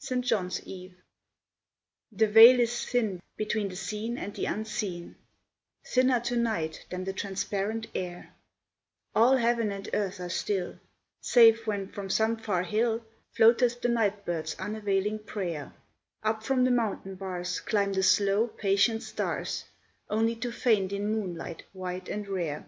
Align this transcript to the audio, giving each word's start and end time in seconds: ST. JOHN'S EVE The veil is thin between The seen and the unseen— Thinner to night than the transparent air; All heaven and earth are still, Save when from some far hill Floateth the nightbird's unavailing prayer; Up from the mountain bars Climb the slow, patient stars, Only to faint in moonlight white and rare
ST. 0.00 0.24
JOHN'S 0.24 0.60
EVE 0.66 0.96
The 2.10 2.26
veil 2.26 2.58
is 2.58 2.84
thin 2.84 3.20
between 3.36 3.68
The 3.68 3.76
seen 3.76 4.18
and 4.18 4.34
the 4.34 4.46
unseen— 4.46 5.14
Thinner 5.92 6.18
to 6.22 6.34
night 6.34 6.84
than 6.90 7.04
the 7.04 7.12
transparent 7.12 7.86
air; 7.94 8.34
All 9.14 9.36
heaven 9.36 9.70
and 9.70 9.88
earth 9.94 10.18
are 10.18 10.28
still, 10.28 10.80
Save 11.20 11.64
when 11.64 11.86
from 11.86 12.10
some 12.10 12.36
far 12.36 12.64
hill 12.64 13.06
Floateth 13.38 13.80
the 13.82 13.88
nightbird's 13.88 14.56
unavailing 14.56 15.20
prayer; 15.20 15.72
Up 16.24 16.42
from 16.42 16.64
the 16.64 16.72
mountain 16.72 17.14
bars 17.14 17.60
Climb 17.60 17.92
the 17.92 18.02
slow, 18.02 18.48
patient 18.48 19.04
stars, 19.04 19.64
Only 20.10 20.34
to 20.34 20.50
faint 20.50 20.92
in 20.92 21.08
moonlight 21.12 21.62
white 21.72 22.08
and 22.08 22.26
rare 22.26 22.66